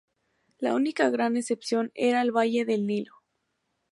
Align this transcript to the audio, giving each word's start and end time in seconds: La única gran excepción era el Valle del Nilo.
La 0.57 0.73
única 0.73 1.11
gran 1.11 1.37
excepción 1.37 1.91
era 1.93 2.23
el 2.23 2.31
Valle 2.31 2.65
del 2.65 2.87
Nilo. 2.87 3.21